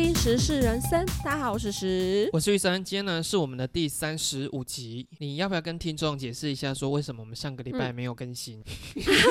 [0.00, 2.30] 听《时事人生》，大家好，我是时。
[2.32, 8.62] 我是玉生，今天呢是我们的第三十五集，你要不要跟听众解释一下，说为什么我们上个礼拜没有更新？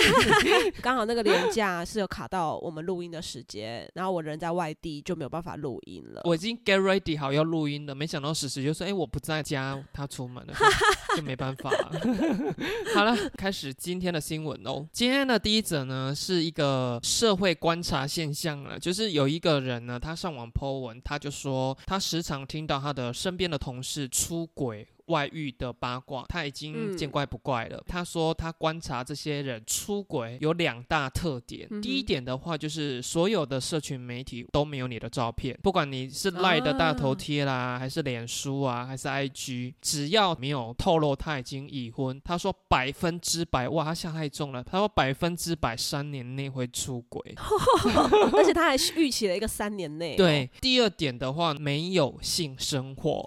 [0.84, 6.22] 刚好那个年假是有卡到我们录音的时间，然后我人在外地就没有办法录音了。
[6.26, 10.54] 我已经 get ready 好要录音了，没想到时时就说：“哎、我不在家，他出门了，
[11.16, 11.72] 就没办法。
[12.94, 14.88] ”好了，开始今天的新闻哦。
[14.92, 24.88] 今天的第一则呢是一个社会观察现象了，就是有一个人呢，他上网 po 文，他就说他时常听到他的身边的同事出轨。
[25.08, 27.84] 外遇的八卦，他已经嗯见怪不怪了。
[27.88, 31.68] 他说他观察这些人出轨有两大特点。
[31.72, 44.64] 嗯第一点的话，就是所有的社群媒体都没有你的照片，不管你是赖的大头贴啦，还是脸书啊，还是 IG，只要没有透露他已经已婚，他说百分之百，哇，他下太重了。
[44.64, 47.36] 他说百分之百三年内会出轨。
[48.34, 53.26] 而且他还预期了一个三年内、，对，第二点的话，没有性生活。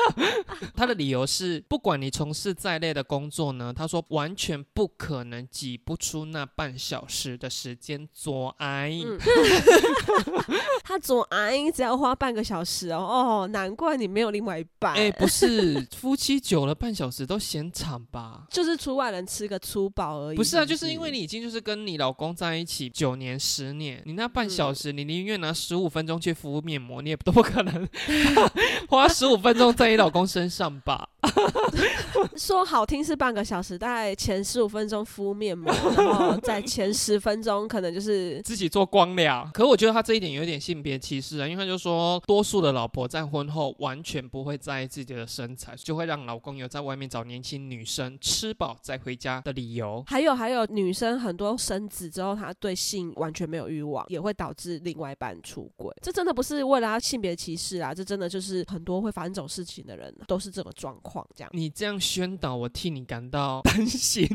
[0.74, 8.88] 他的理由是，不管你从事再累的工作呢，他说完全不可能挤不出那半小时的时间做爱。
[9.04, 9.18] 嗯
[10.84, 14.94] 他做爱只要花半个小时哦，哦，难怪你没有另外一半。
[14.94, 18.46] 哎、不是，夫妻久了半小时都嫌长吧？
[18.50, 20.36] 就是出外人吃个粗饱而已。
[20.36, 27.88] 不是啊，就是因为你已经就是跟你老公在一起九年、十年，你那半小时，你宁愿拿十五分钟去敷面膜，你也都不可能
[28.88, 30.91] 花十五分钟在你老公身上吧？
[32.36, 39.48] 说好听是半个小时，大概前十五分钟敷面膜， 然后在前十分钟可能就是自己做光疗。
[39.54, 50.02] 可我觉得他这一点有点性别歧视啊，因为他就说，多数的老婆在婚后完全不会在意自己的身材，就会让老公有在外面找年轻女生吃饱再回家的理由。
[50.06, 55.94] 还有还有，女生很多生子之后，她对性完全没有欲望，也会导致另外一半出轨。
[56.02, 61.24] 这真的不是为了他性别歧视啊，这真的就是很多会发生这种事情的人都是这个状况。
[61.36, 64.26] 这样，你这样宣导，我替你感到担心。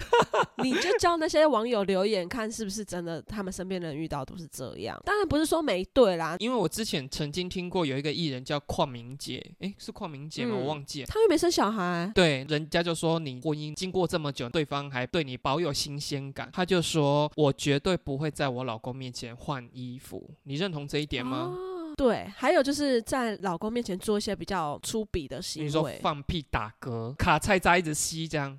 [0.62, 4.98] 你就叫那些网友留言，看是不是真的，他们身边的人遇到都是这样。
[5.04, 10.54] 当然不是说没对啦，因为我之前曾经听过有一个艺人叫邝明杰，诶，是邝明杰吗？
[10.54, 11.06] 嗯我忘记了。
[11.06, 20.30] 他又没生小孩，对，人家就说你婚姻经过这么久，对方还对你保有新鲜感，他就说我绝对不会在我老公面前换衣服。
[20.44, 21.56] 你认同这一点吗？
[21.56, 21.69] 哦
[22.00, 28.58] 对，还有就是在老公面前做一些比较粗鄙的行你说为，放屁、打嗝、卡菜渣一直吸这样，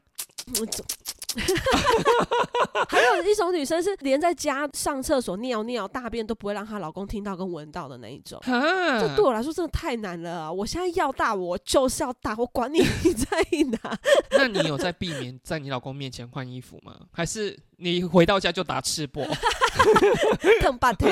[2.89, 8.39] 还有一种女生是连在家上厕所尿尿、大便都不会让她老公听到跟闻到的那一种。
[8.43, 10.51] 这对我来说真的太难了啊！
[10.51, 13.27] 我现在要大，我就是要大，我管你你在
[13.71, 13.97] 哪。
[14.31, 16.95] 那你有在避免在你老公面前换衣服吗？
[17.11, 19.25] 还是你回到家就打赤膊？
[20.61, 21.11] 更巴腿，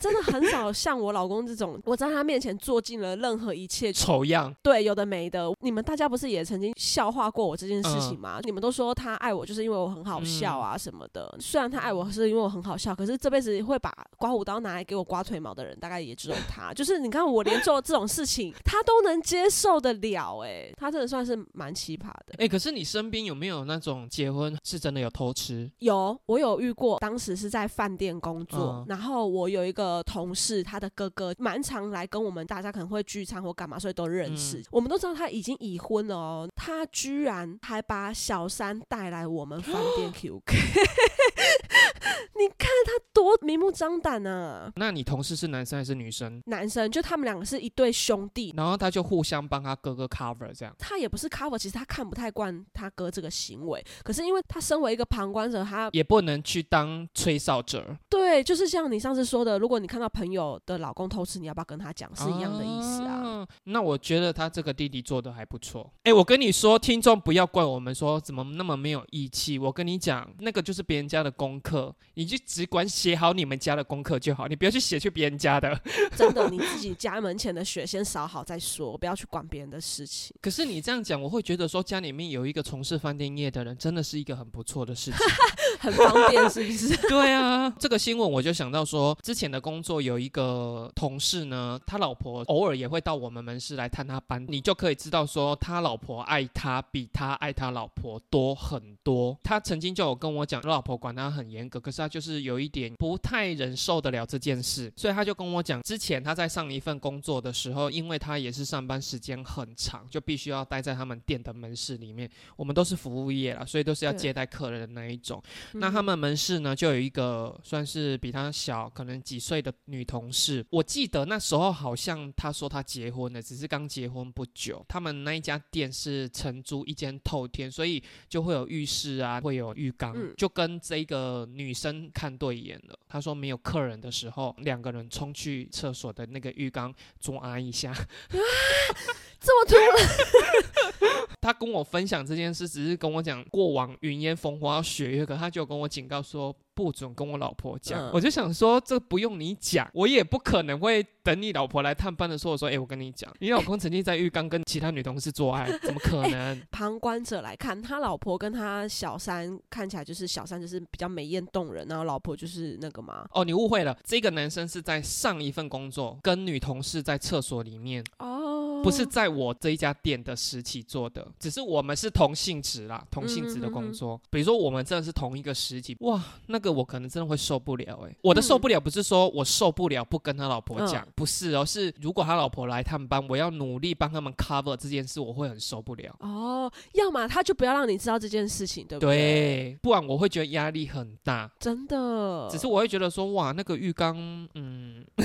[0.00, 4.52] 真的很少像我老公这种，我在他面前做尽了任何一切，丑样？
[4.62, 5.50] 对，有的没的。
[5.60, 8.40] 你们大家不是也曾经笑话过我这件事情嗯吗？
[8.42, 11.36] 你们都说他爱我就是因为我很好笑啊什么的。
[11.38, 16.72] 虽然他爱我是因为我很好笑，可是这辈子会把刮胡刀拿来给我刮腿毛的人，大概也只有他。
[16.74, 22.34] 就是你看我连做这种事情，他都能接受得了、哎，他真的算是蛮奇葩的。
[22.38, 25.70] 哎、可是你身边有没有那种结婚是真的有偷吃？
[25.78, 34.58] 有，我有遇过，当时是在饭店工作，嗯然后我有一个同事，他的哥哥蛮常来跟我们大家可能会聚餐或干嘛，所以都认识。
[34.58, 40.54] 嗯我们都知道他已经已婚了哦，他居然还把小三带来我们饭店 QK，
[42.38, 44.72] 你看他多明目张胆啊！
[44.76, 46.42] 那你同事是男生还是女生？
[46.46, 48.52] 男生就他们两个是一对兄弟。
[48.56, 50.74] 然后他就互相帮他哥哥 cover 这样。
[50.78, 62.10] 他也不是 cover，其实他看不太惯他哥这个行为，可是因为他身为一个旁观者，他也不能去当吹哨者，对，就是像你上次说的，如果你看到朋友的老公偷吃，你要不要跟他讲？
[62.16, 63.40] 是一样的意思啊。
[63.40, 65.90] 啊那我觉得他这个弟弟做的还不错。
[66.04, 69.58] 哎，我跟你说，听众不要怪我们说怎么那么没有义气。
[69.58, 75.80] 我跟你讲，那个就是别人家的功课，你就只管写好你们家的功课就好，你不要去写去别人家的。
[76.16, 80.34] 真的，你自己家门前的雪先扫好再说，不要去管别人的事情。
[80.42, 85.20] 可是你这样讲，我会觉得说家里面有一个从事饭店业的人，真的是一个很不错的事情。
[85.80, 86.94] 很方便，是不是？
[87.08, 99.36] 对啊，这个新闻我就想到说，之前的工作有一个同事呢，他老婆偶尔也会到我们门市来探他班，你就可以知道说，他老婆爱他比他爱他老婆多很多。
[99.42, 112.28] 他曾经就有跟我讲，老婆管他很严格，可是他就是有一点不太忍受得了这件事，所以他就跟我讲，之前他在上一份工作的时候，因为他也是上班时间很长，就必须要待在他们店的门市里面。
[112.56, 115.42] 我们都是服务业啦，所以都是要接待客人的那一种。
[115.74, 120.64] 那他们门市呢，就有一个算是比他小可能几岁的女同事。
[120.70, 124.84] 我记得那时候好像他说他结婚了，只是刚结婚不久。
[124.88, 132.98] 他们那一家店是承租一间透天，所以就会有浴室啊，会有浴缸，嗯就跟这个女生看对眼了。
[133.08, 137.94] 他说没有客人的时候，两个人冲去厕所的那个浴缸抓一下。
[139.40, 148.00] 这么突然， 他跟我分享这件事，只是跟我讲过往云烟风花雪月，可他就跟我警告说不准跟我老婆讲。
[148.00, 156.58] 嗯我就想说，这不用你讲，我也不可能会等你老婆来探班的时候说，哎、我跟你讲，你老公曾经在浴缸跟其他女同事做爱， 怎么可能？
[156.72, 174.20] 旁观者来看，他老婆跟他小三看起来就是小三就是比较美艳动人，然后老婆就是那个嘛，哦，你误会了，这个男生是在上一份工作跟女同事在厕所里面，哦，不是在我这一家店的时期做的，只是我们是同性质啦，同性质的嗯工作。
[174.30, 186.14] 比如说我们真的是同一个时期，哇，那个我可能真的会受不了哎、我的受不了不是说我受不了不跟他老婆讲，嗯不是哦，是如果他老婆来探班，我要努力帮他们 cover 这件事，我会很受不了。
[186.20, 189.16] 哦，要么他就不要让你知道这件事情，对不对？
[189.16, 191.50] 对，不然我会觉得压力很大。
[191.58, 194.16] 真的，只是我会觉得说，哇，那个浴缸，
[194.54, 195.04] 嗯，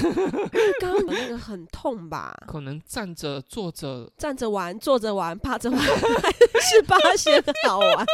[0.82, 2.36] 刚刚那个很痛吧？
[2.48, 6.32] 可能站着、坐着，站着玩、坐着玩、趴着玩，还
[6.62, 8.06] 是八仙 好玩？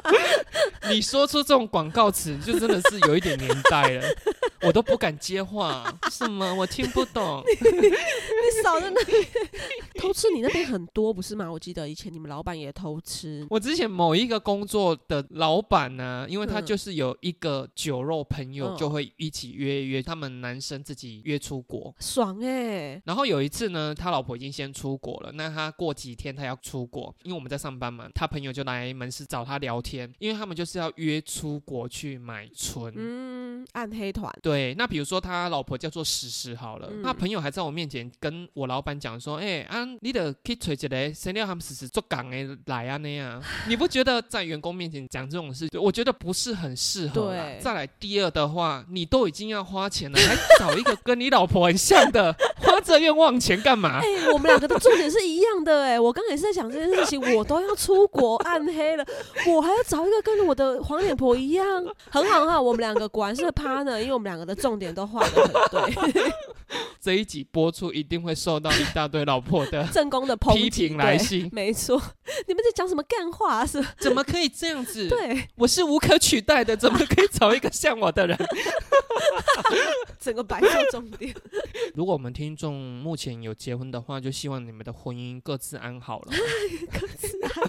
[0.90, 4.08] 你说出这种广告词，就真的是有一点年代了，
[4.62, 5.84] 我都不敢接话。
[6.10, 6.54] 什么？
[6.54, 7.42] 我听不懂。
[7.50, 9.22] 你少在那边
[9.96, 11.50] 偷吃，你那边很多不是吗？
[11.50, 21.94] 我记得以前你们老板也偷吃，我之前某一个工作的老板呢，因为他嗯就是有一个酒肉朋友，嗯就会一起约一约，他们男生自己约出国。
[22.00, 32.92] 爽哎、然后有一次呢，他老婆已经先出国了，那他过几天他要出国，因为我们在上班嘛，他朋友就来门市找他聊天，因为他们就是要约出国去买春。
[32.96, 37.02] 嗯，暗黑团，对，那比如说他老婆叫做石石好了，嗯。
[37.02, 54.32] 那朋友还在我面前跟我老板讲说，哎、啊，你得去找一个谁料他们石石做港的来啊那样， 你不觉得在员工面前讲这种事，我觉得不是很适合再来第二的话，你都已经要花钱了，还找一个跟你老婆很像的， 花这冤枉钱干嘛哎、？
[54.32, 59.04] 我们两个的重点是一样的哎、我刚才也是在想这件事情，我都要出国暗黑了，
[59.46, 61.66] 我还要找一个跟我的黄脸婆一样，
[62.10, 66.32] 很好很好，我们两个果然是 partner，因为我们两个的重点都画的很对，
[67.00, 72.00] 这一集播出一定会受到一大堆老婆的 正宫的批评来信，没错，
[72.46, 73.66] 你们在讲什么干话、啊？
[73.66, 73.84] 是？
[73.98, 75.08] 怎么可以这样子？
[75.08, 78.38] 对，我是无可取代的，怎么可以找一个像我的人？
[80.20, 81.34] 整个白色重点。
[81.94, 86.32] 如果我们听众目前有结婚的话，就希望你们的婚姻各自安好了。
[86.92, 87.52] 各自安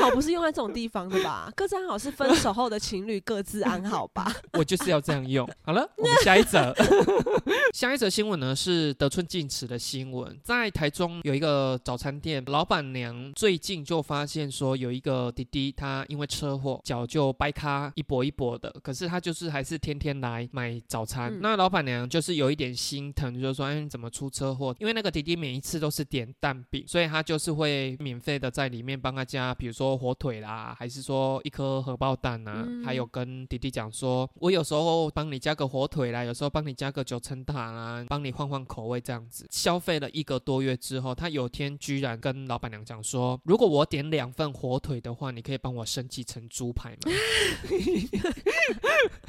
[0.00, 1.50] 好不是用在这种地方的吧？
[1.56, 4.32] 各自安好是分手后的情侣各自安好吧？
[4.58, 5.48] 我就是要这样用。
[5.62, 6.74] 好了，我们下一则。
[7.74, 21.32] 下一则新闻呢是得寸进尺的新闻，在台中有一个早餐店，老板娘最近就发现说有一个弟弟，他因为车祸脚就掰咖一跛一跛的，可是他就是还是天天来买早餐。
[21.32, 24.74] 嗯那老板娘就是有一点心疼，就是说，哎，你怎么出车祸？
[24.78, 39.46] 因为那个弟弟每一次都是点蛋饼，所以他就是会免费的在里面帮他加，比如说火腿啦，还是说一颗荷包蛋啊，嗯还有跟弟弟讲说，我有时候帮你加个火腿啦，有时候帮你加个九层塔啦，帮你换换口味这样子。
[39.50, 46.98] 消费了一个多月之后，他有天居然跟老板娘讲说，如果我点两份火腿的话，你可以帮我升级成猪排吗？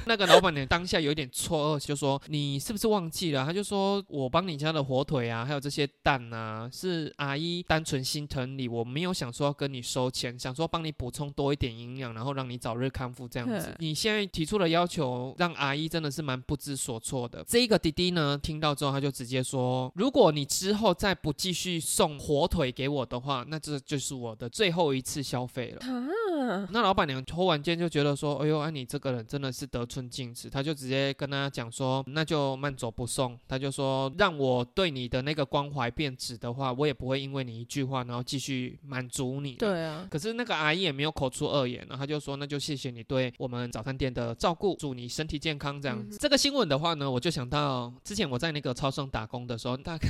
[0.06, 3.44] 那个老板娘当下有点错愕，就说你是不是忘记了？
[3.44, 13.74] 他就说我帮你加的火腿啊，还有这些蛋啊，是阿姨单纯心疼你，我没有想说要跟你收钱，想说帮你补充多一点营养，然后让你早日康复这样子。
[13.78, 17.44] 你现在提出的要求，让阿姨真的是蛮不知所措的。
[17.46, 25.80] 这一个弟弟呢，听到之后他就直接说，如果你之后再不继续送火腿给我的话，那这就是我的最后一次消费了。
[25.86, 33.38] 啊，那老板娘突然间就觉得说，哎呦，啊你这个人真的是得寸进尺，他就直接跟他讲说，那就慢走不送。
[33.48, 39.54] 他就说，让我对你的那个关怀变质的话，我也不会因为你一句话，然后继续满足你。。
[39.54, 46.16] 对啊，可是那个阿姨也没有口出恶言，然后他就说，那就谢谢你对我们早餐店的照顾，祝你身体健康这样子。
[46.16, 46.18] 嗯。
[46.20, 50.08] 这个新闻的话呢，我就想到之前我在那个超商打工的时候，大概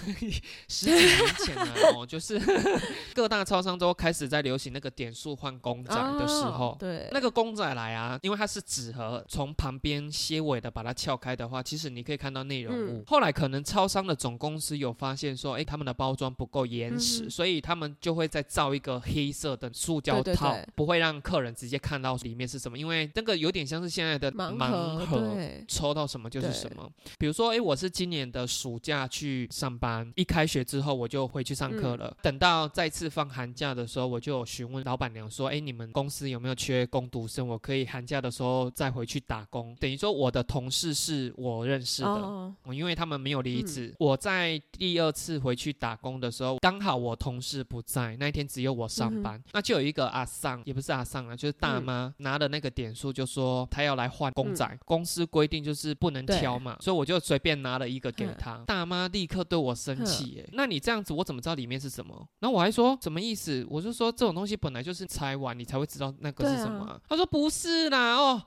[0.68, 2.40] 十几年前了哦，就是
[3.14, 12.90] 各大超商都开始在流行那个点数换公仔的时候，哦对，那个公仔来啊，因为它是纸盒，从旁边些尾的把它撬开的话，其实你可以看到内容物。
[12.98, 13.04] 嗯。
[13.06, 25.34] 后来可能超商的总公司有发现说，哎，他们的包装不够严实，嗯所以他们就会再造一个黑色的塑胶胶套，对对对不会让客人直接看到里面是什么，因为那个有点像是现在的盲盲盒
[25.66, 26.86] 抽到什么就是什么。
[27.18, 32.14] 比如说，哎，我是今年的暑假去上班，一开学之后我就回去上课了。
[32.22, 37.48] 等到再次放寒假的时候，我就询问老板娘说，哎，你们公司有没有缺工读生？
[37.48, 39.74] 我可以寒假的时候再回去打工。
[39.80, 42.52] 等于说，我的同事是我认识的。
[42.72, 62.26] 因为他们没有离职，我在第二次回去打工的时候，刚好我同事不在，那一天只有我上班，那就有一个阿桑，也不是阿桑啊，就是大妈、拿了那个点数，就说她要来换公仔，公司规定就是不能挑嘛，所以我就随便拿了一个给她，大妈立刻对我生气，耶，那你这样子我怎么知道里面是什么？
[62.40, 63.64] 然后我还说什么意思？
[63.70, 68.42] 我就说这种东西本来就是拆完你才会知道那个是什么啊、他说不是啦，哦。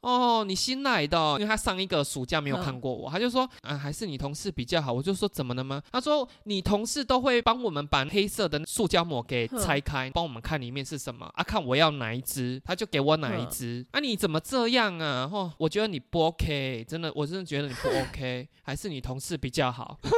[0.00, 4.92] 哦，你新来的哦、因为他上一个暑假没有看过我，他就说啊，还是你同事比较好。
[4.92, 5.82] 我就说怎么了吗？
[5.90, 13.84] 他说你同事都会帮我们把黑色的塑胶膜给拆开，帮我们看里面是什么啊，看我要哪一只，他就给我哪一只。
[13.90, 15.28] 啊，你怎么这样啊？
[15.32, 19.98] 哦，我觉得你不 OK，真的，我真的觉得你不 OK， 还是你同事比较好。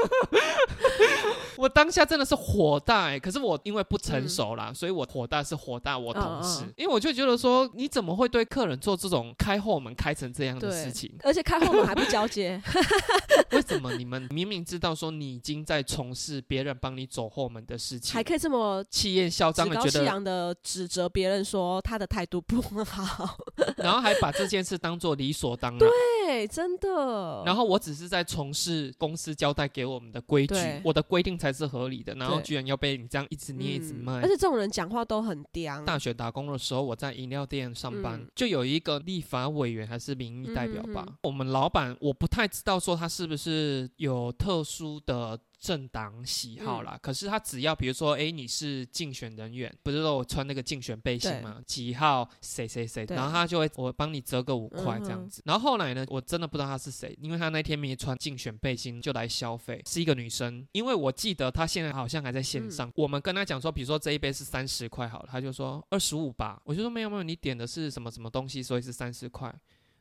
[1.56, 11.12] 我当下真的是火大、欸，可是我因为不成熟啦，所以我火大是火大我同事，因为我就觉得说，你怎么会对客人做这种开后门开成这样的事情？
[11.22, 12.60] 而且开后门还不交接，
[13.52, 23.38] 为什么你们明明知道说你已经在从事别人帮你走后门的事情还，可以这么气焰嚣张的觉得，扬的指责别人说他的态度不好，
[23.76, 25.78] 然后还把这件事当做理所当然。
[25.78, 27.42] 对，真的。
[27.44, 34.28] 然后我只是在从事公司交代给我们的规矩，我的规定才是合理的，然后居然要被你这样一直捏一直卖嗯而。
[34.28, 41.06] 且这种人讲话都很刁，大学打工的时候，我在饮料店上班，嗯就有一个立法委员还是民意代表吧。
[41.22, 51.60] 我们老板我不太知道说他是不是有特殊的政党喜好嗯啦，可是他只要比如说，哎，你是竞选人员，不是说我穿那个竞选背心吗？
[51.66, 55.42] 几号谁谁谁，然后他就会我帮你折个五块这样嗯子。
[55.44, 62.90] 然后后来呢，我真的不知道他是谁，因为他那天没穿竞选背心就来消费，是一个女生，因为我记得她现在好像还在线嗯上。
[62.96, 69.54] 我们跟她讲说，比如说这一杯是三十块好了，她就说二十五吧，我就说没有没有，你点的是什么什么东西，所以是三十块。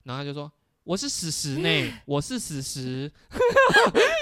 [0.04, 0.50] 然后他就说
[0.86, 3.12] 我是史实呢， 我是史实，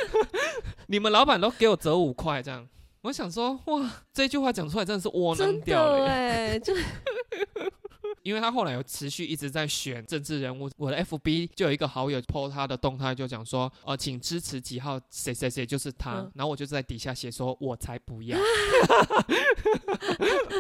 [0.88, 2.68] 你们老板都给我折五块这样。
[3.02, 6.06] 我想说，哇，这句话讲出来真的是窝囊掉了耶。
[6.06, 6.74] 的哎，就
[8.24, 18.38] 因为他后来有持续一直在选政治人物，我的 FB 就有一个好友 po 他的动态，就讲说，呃，请支持几号谁谁谁就是他，嗯然后我就在底下写说，我才不要。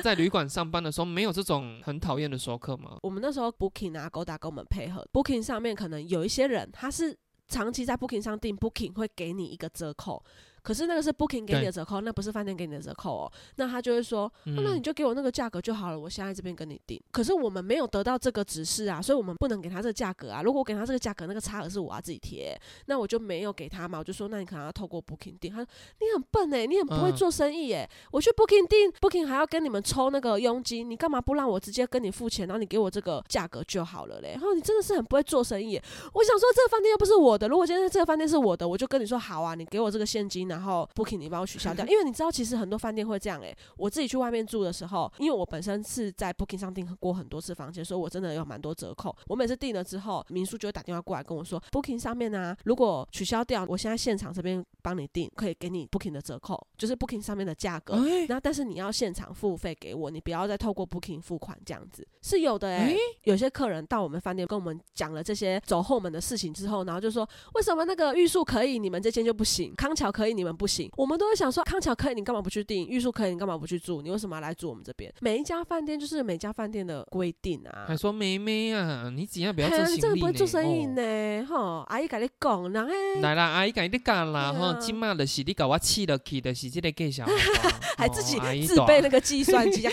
[0.01, 2.98] 在旅馆上班的时候，没有这种很讨厌的熟客吗？
[3.01, 7.17] 我们那时候 Booking 啊，勾搭跟我们配合，Booking 上面可能有一些人他是
[7.48, 10.24] 长期在 Booking 上订，Booking 会给你一个折扣。
[10.67, 13.31] 可是那个是 Booking 给你的折扣，那不是饭店给你的折扣哦。
[13.55, 17.01] 那他就会说，嗯哦那你就给我那个价格就好了，我现在这边跟你订。
[17.09, 20.41] 可是我们没有得到这个指示啊，所以我们不能给他这个价格啊。
[20.41, 23.97] 如果我给他这个价格，那个差额是我要自己贴，那我就没有给他嘛。
[23.97, 25.50] 我就说，那你可能要透过 Booking 订。
[25.53, 25.67] 他说
[26.01, 34.31] 你很笨哎、你很不会嗯做生意哎、我去 Booking 订，Booking 还要跟你们抽那个佣金，你干嘛不让我直接跟你付钱，然后你给我这个价格就好了嘞？
[34.33, 35.83] 然后你真的是很不会做生意耶、
[36.13, 49.16] 我想说这个饭店又不是我的，如果今天这个饭店是我的，我就跟你说好啊，你给我这个现金，然后 Booking 你帮我取消掉， 因为你知道其实很多饭店会这样诶、我自己去外面住的时候，因为我本身是在 Booking 上订过很多次房间，所以我真的有蛮多折扣。
[49.28, 57.94] 我每次订了之后，民宿就会打电话过来跟我说，Booking 上面呢、如果取消掉，我现在现场这边帮你订，可以给你 Booking 的折扣，就是 Booking 上面的价格。
[57.94, 69.74] 哎然后，但是你要现场付费给我，你不要再透过 Booking 付款这样子，是有的哎、诶有些客人到我们饭店跟我们讲了这些走后门的事情之后，然后就说为什么那个玉树可以，你们这间就不行？
[69.76, 70.89] 康桥可以，你们不行？
[70.96, 72.88] 我们都会想说，康桥可以，你干嘛不去订？
[72.88, 74.01] 玉树可以，你干嘛不去住？
[74.01, 75.13] 你为什么要来住我们这边？
[75.20, 77.98] 每一家饭店就是每家饭店的规定啊还。
[77.98, 87.25] 说妹妹啊，你只要不要做行李你真的不会做生意哦呢，吼、阿姨跟你讲，然后来啦，阿姨跟你讲啦，吼，啊今嘛就是你搞我气了去，就是这个介绍，
[87.98, 89.92] 还自己自备那个计算机， 呀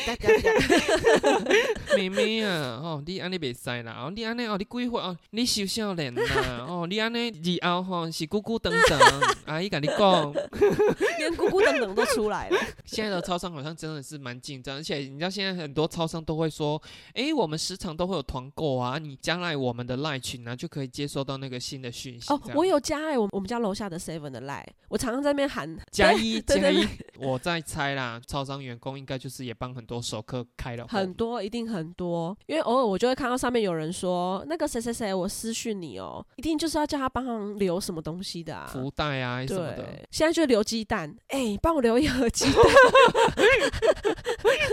[1.97, 6.23] 妹妹啊，哦，你安尼袂使啦，哦，你安尼哦，你规划哦，你小少年啦，
[6.69, 9.01] 哦，你安尼以后吼是孤孤等等，
[9.47, 10.34] 阿姨跟你讲，
[11.19, 12.57] 连姑姑的冷都出来了。
[12.85, 16.81] 现在的超商好像真的是蛮紧张，而且你知道现在很多超商都会说，
[17.15, 22.33] 诶，我们时常都会有团购啊，你加来我们的赖群啊，就可以接收到那个新的讯息。
[22.33, 26.87] 哦我有加哎、我我们家楼下的 Seven 的 line，我常常在那边喊加一加一，
[27.19, 32.37] 我在猜啦，超商员工应该就是也帮很多熟客开了很多，一定很多。
[32.47, 40.03] 因为偶尔我就会看到上面有人说，那个谁谁谁，我私讯你哦，一定就是要叫他帮忙留什么东西的啊，福袋啊什么的。
[40.25, 42.55] 对，现在就留鸡蛋，哎，帮我留一盒鸡蛋。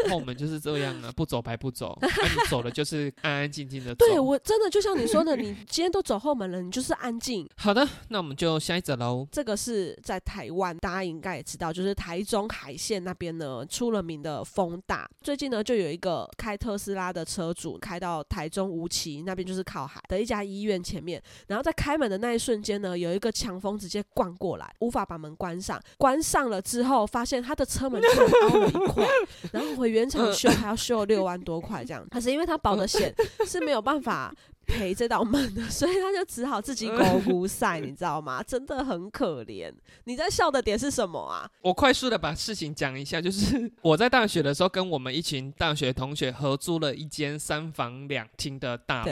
[0.10, 3.94] 后门就是这样啊，不走白不走，那你走了就是安安静静的。
[4.00, 7.48] 对我真的就像你说的，你今天都走后门了，你就是安静。
[7.58, 9.28] 好的，那我们就下一则喽。
[9.32, 15.10] 这个是在台湾，大家应该也知道，就是台中海线那边呢出了名的风大。
[15.22, 25.82] 最近呢，就有一个开特斯拉的车主开到台中无锡那边，就是靠海的一家医院前面，然后在开门的那一瞬间呢，有一个强风直接灌过来，无法把门关上。
[25.98, 28.08] 关上了之后，发现他的车门就
[28.48, 29.08] 凹了一块，
[29.52, 32.06] 然后回原厂修还要修六万多块这样。
[32.12, 33.12] 可是因为他保的险
[33.48, 34.32] 是没有办法。
[34.68, 38.42] 赔这道门的，所以他就只好自己狗骨赛，你知道吗？
[38.44, 39.70] 真的很可怜。
[40.06, 41.50] 你在笑的点是什么啊？
[41.62, 49.12] 我快速的把事情讲一下，就是我在大学的时候，跟我们一群大学同学合租了一间三房两厅的大楼。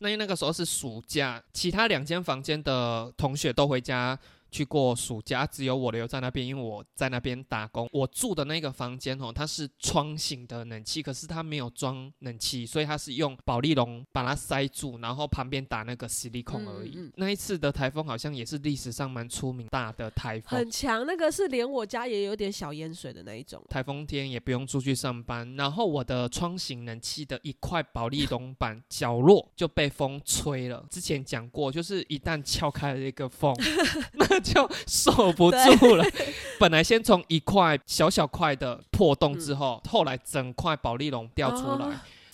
[0.00, 4.18] 那因为那个时候是暑假，其他两间房间的同学都回家。
[4.50, 7.88] 去过暑假，只有我留在那边，因为我在那边打工。
[7.92, 17.10] 我住的那个房间哦，它是窗型的冷气，可是它没有装冷气，所以它是用保丽龙把它塞住，然后旁边打那个吸力孔而已。
[17.16, 21.06] 那一次的台风好像也是历史上蛮出名大的台风，很强。
[21.06, 23.62] 那个是连我家也有点小淹水的那一种。
[23.68, 30.84] 台风天也不用出去上班，然后我的窗型冷气的一块保丽龙板角落就被风吹了。
[30.90, 33.54] 之前讲过，就是一旦撬开了一个缝。
[34.42, 36.04] 就守不住了。
[36.58, 41.86] 本来先从一块小小块的破洞之后，后来整块保利龙掉出来。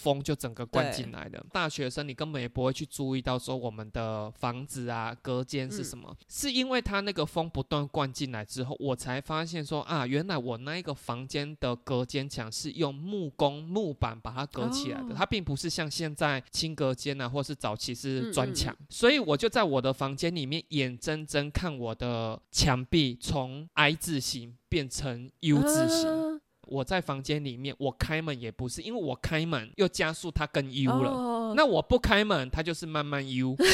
[0.04, 1.42] 风就整个灌进来的。
[1.50, 18.76] 大学生你根本也不会去注意到说我们的房子啊隔间是什么，是因为它那个风不断灌进来之后，我才发现说啊，原来我那一个房间的隔间墙是用木工木板把它隔起来的，它并不是像现在轻隔间啊，或是早期是砖墙。
[18.90, 26.33] 所以我就在我的房间里面眼睁睁看我的墙壁从 I 字形变成 U 字形。
[26.66, 31.54] 我在房间里面，我开门也不是，因为我开门又加速它更 U 了。
[31.54, 33.56] 那我不开门，它就是慢慢 U。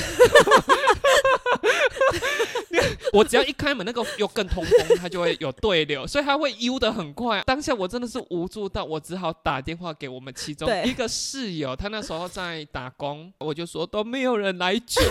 [3.13, 7.43] 我只要一开门，那个又更通风，它就会有对流，所以它会悠的很快。
[7.47, 15.03] 当下我真的是无助到，我只好打电话给我们其中一个室友，他那时候在打工，我就说都没有人来救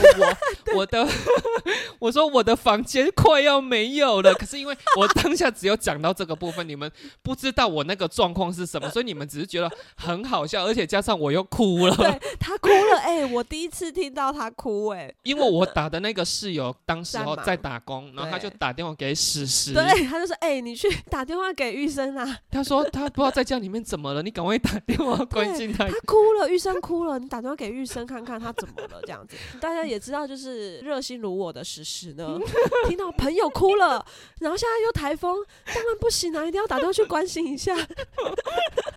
[0.71, 1.07] 我， 我的，
[1.99, 4.33] 我说我的房间快要没有了。
[4.33, 6.89] 可是因为我当下只有讲到这个部分，你们
[7.21, 11.95] 不知道我那个状况是什么，所以你们只是觉得很好笑，而且加上我又哭了。
[11.95, 22.37] 对他哭了，哎，我第一次听到他哭，哎，因为我打的那个室友当时候在打工，然后他就打电话给史实，对，他就说：“哎，你去 打电话给玉生啊。
[22.51, 25.87] ”他说他不知道在家里面怎么了，你赶快打电话关心他。
[25.87, 29.35] 他哭了，玉生哭了，你打电话给玉生看看他怎么了，这样子。
[29.59, 32.37] 大家也知道，就是热心如我的史实呢，
[32.87, 34.05] 听到朋友哭了，
[34.39, 37.75] 然后现在又台风，当然不行啊，一定要打电话去关心一下。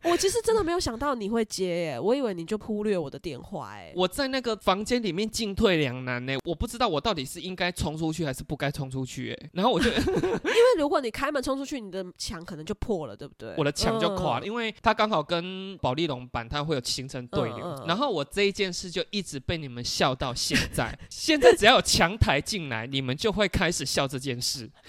[0.05, 13.55] 我其实真的没有想到你会接，耶，我以为你就忽略我的电话，哎，我在那个房间里面进退两难呢，我不知道我到底是应该冲出去还是不该冲出去，哎，然后我就 因为如果你开门冲出去，你的墙可能就破了，对不对？
[13.57, 24.71] 我的墙就垮了，因为它刚好跟保利龙板它会有形成对流，然后我这一件事就一直被你们笑到现在， 现在只要有墙台进来，你们就会开始笑这件事。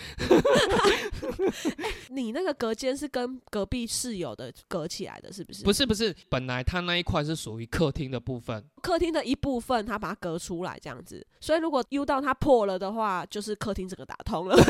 [2.10, 5.63] 你那个隔间是跟隔壁室友的隔起来的，是不是？
[5.63, 11.26] 不是不是，本来它那一块是属于客厅的部分，客厅的一部分，他把它隔出来这样子。
[11.39, 14.56] 所以如果 U 到它破了的话，就是客厅整个打通了。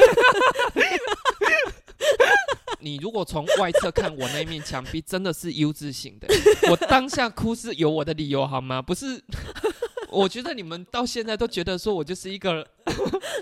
[2.79, 6.27] 你如果从外侧看我那面墙壁，真的是 U 字形的。
[6.69, 8.81] 我当下哭是有我的理由好吗？
[8.81, 9.23] 不是，
[10.11, 12.67] 我觉得你们到现在都觉得说我就是一个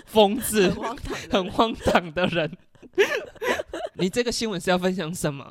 [0.06, 0.72] 疯子，
[1.30, 2.56] 很荒唐的人。
[3.96, 5.46] 你这个新闻是要分享什么？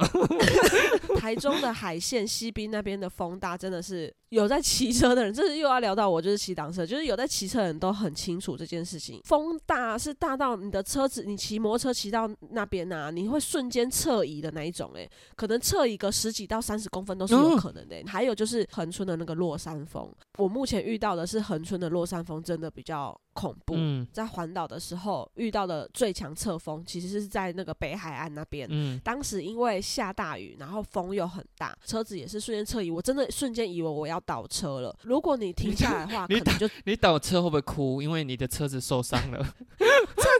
[1.17, 9.21] 台中的海线西滨那边的风大，真的是有在骑车的人，这是又要聊到我，就是骑单车，就是有在骑车的人都很清楚这件事情。
[9.25, 18.01] 风大是大到你的车子，你骑摩托车骑到那边啊，你会瞬间侧移的那一种，诶，可能侧移个十几到三十公分都是有可能的。
[18.07, 23.19] 还有就是横村的那个落山风，我目前遇到的是横村的落山风，真的比较。
[23.33, 23.77] 恐怖，
[24.11, 28.67] 在环岛的时候遇到的最强侧风，其实是在那个北海岸那边。
[28.69, 34.93] 嗯，当时因为下大雨，然后风又很大，车子也是瞬间侧移，我真的瞬间以为我要倒车了。
[35.03, 38.01] 如果你停下来的话， 可能就你倒车会不会哭？
[38.01, 39.39] 因为你的车子受伤了。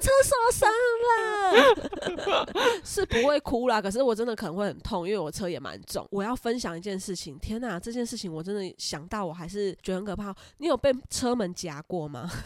[0.01, 0.69] 车受伤
[1.07, 2.45] 了，
[2.83, 6.05] 是不会哭啦，可是我真的可能会很痛，因为我车也蛮重。
[6.11, 10.33] 我要分享一件事情，天哪，这件事情我真的想到我还是觉得很可怕。
[10.57, 12.29] 你有被车门夹过吗？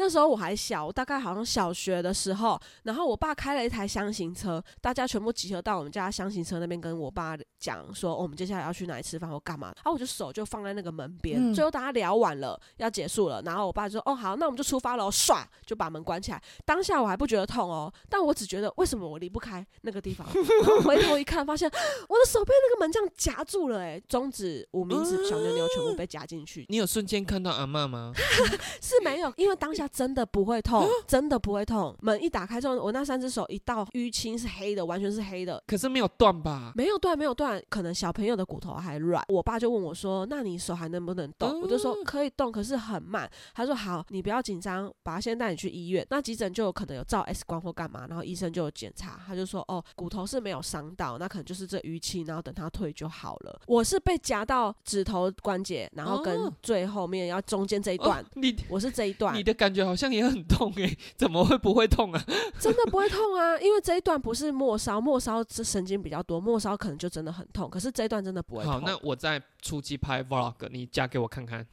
[0.00, 11.52] 那时候我还小，我大概好像小学的时候，然后我爸开了一台箱型车，大家全部集合到我们家箱型车那边，跟我爸讲说，哦，我们接下来要去哪里吃饭或干嘛，然后我就手就放在那个门边。
[11.52, 16.27] 最后大家聊完了，要结束了，然后我爸就说，哦，好，那我们就出发了，唰就把门关起来。
[16.64, 20.26] 当下我还不觉得痛哦，但我只觉得为什么我离不开那个地方。
[20.62, 21.70] 然后回头一看，发现
[22.08, 26.66] 我的手被那个门这样夹住了，哎，中指、无名指、小妞妞全部被夹进去。
[26.68, 28.12] 你有瞬间看到阿妈吗？
[28.82, 31.94] 是没有，因为当下真的不会痛，真的不会痛。
[32.00, 35.62] 门一打开之后，我那三只手一到淤青是黑的，完全是黑的。
[35.66, 36.72] 可是没有断吧？
[36.74, 37.62] 没有断，没有断。
[37.68, 39.22] 可能小朋友的骨头还软。
[39.28, 46.06] 我爸就问我说：“那你手还能不能动？”我就说：“可以动，可是很慢。”他说：“好，你不要紧张，把他先带你去医院。
[46.10, 53.60] 那急诊就有可能有照 X 光或干嘛，然后医生就有检查，他就说：哦，骨头是没有伤到，那可能就是这淤青，然后等他退就好了。
[53.66, 62.24] 我是被夹到指头关节，然后跟最后面要中间这一段，你我是这一段，你的感觉好像也很痛哎，怎么会不会痛啊？
[62.58, 68.72] 真的不会痛啊，因为这一段不是末梢，末梢是神经比较多，末梢可能就真的很痛，可是这一段真的不会痛。
[68.74, 71.66] 好，那我在初期拍 vlog，你夹给我看看，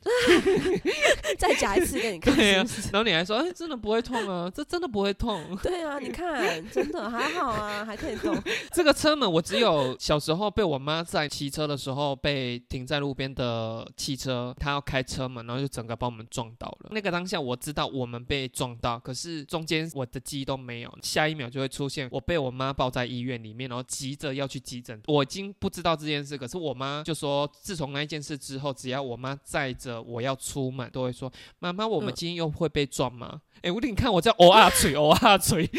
[1.38, 2.36] 再夹一次给你看。
[2.36, 5.58] 对啊，然后你还说，哎，真的不会痛啊，这真的不会痛。
[5.62, 8.36] 对啊，你看，真的还好啊，还可以动。
[8.74, 16.90] 这个车门我只有小时候被我妈在骑车的时候被停在路边的汽车，她要开车门，然后就整个把我们撞到了。
[16.92, 25.02] 那个当下我知道我们被撞到，可是中间我的记忆都没有，下一秒就会出现我被我妈抱在医院里面，然后急着要去急诊。
[25.08, 35.70] 我已经不知道这件事，可是我妈就说，自从那一件事之后，只要我妈载着我要出门，都会说：“妈妈，我们今天又会被撞吗？”哎，我你看我在哦啊嘴哦啊嘴，